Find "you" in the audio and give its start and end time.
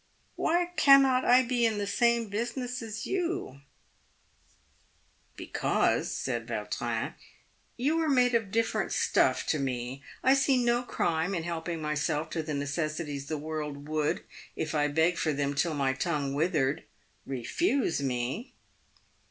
3.05-3.61, 7.77-7.99